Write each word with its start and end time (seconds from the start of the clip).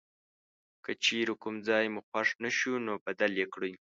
که 0.83 0.91
چیرې 1.03 1.33
کوم 1.43 1.55
ځای 1.67 1.85
مو 1.93 2.01
خوښ 2.09 2.27
نه 2.43 2.49
شو 2.57 2.73
نو 2.85 2.93
بدل 3.05 3.31
یې 3.41 3.47
کړئ. 3.53 3.73